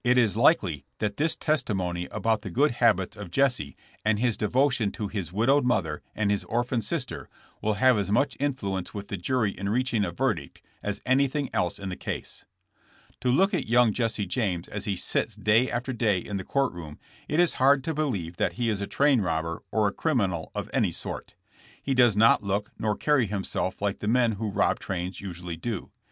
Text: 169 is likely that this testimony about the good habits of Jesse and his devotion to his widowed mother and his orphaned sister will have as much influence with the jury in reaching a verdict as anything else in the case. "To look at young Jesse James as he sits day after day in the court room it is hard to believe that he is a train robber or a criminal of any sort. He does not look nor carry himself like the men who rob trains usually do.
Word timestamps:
169 0.03 0.25
is 0.27 0.35
likely 0.35 0.85
that 0.97 1.17
this 1.17 1.35
testimony 1.35 2.07
about 2.09 2.41
the 2.41 2.49
good 2.49 2.71
habits 2.71 3.15
of 3.15 3.29
Jesse 3.29 3.77
and 4.03 4.17
his 4.17 4.35
devotion 4.35 4.91
to 4.93 5.07
his 5.09 5.31
widowed 5.31 5.63
mother 5.63 6.01
and 6.15 6.31
his 6.31 6.43
orphaned 6.45 6.83
sister 6.83 7.29
will 7.61 7.75
have 7.75 7.99
as 7.99 8.09
much 8.09 8.35
influence 8.39 8.95
with 8.95 9.09
the 9.09 9.15
jury 9.15 9.51
in 9.51 9.69
reaching 9.69 10.03
a 10.03 10.09
verdict 10.11 10.63
as 10.81 11.03
anything 11.05 11.51
else 11.53 11.77
in 11.77 11.89
the 11.89 11.95
case. 11.95 12.45
"To 13.19 13.29
look 13.29 13.53
at 13.53 13.67
young 13.67 13.93
Jesse 13.93 14.25
James 14.25 14.67
as 14.67 14.85
he 14.85 14.95
sits 14.95 15.35
day 15.35 15.69
after 15.69 15.93
day 15.93 16.17
in 16.17 16.37
the 16.37 16.43
court 16.43 16.73
room 16.73 16.97
it 17.27 17.39
is 17.39 17.53
hard 17.61 17.83
to 17.83 17.93
believe 17.93 18.37
that 18.37 18.53
he 18.53 18.69
is 18.71 18.81
a 18.81 18.87
train 18.87 19.21
robber 19.21 19.61
or 19.71 19.87
a 19.87 19.93
criminal 19.93 20.51
of 20.55 20.67
any 20.73 20.91
sort. 20.91 21.35
He 21.79 21.93
does 21.93 22.15
not 22.15 22.41
look 22.41 22.71
nor 22.79 22.97
carry 22.97 23.27
himself 23.27 23.83
like 23.83 23.99
the 23.99 24.07
men 24.07 24.31
who 24.31 24.49
rob 24.49 24.79
trains 24.79 25.21
usually 25.21 25.57
do. 25.57 25.91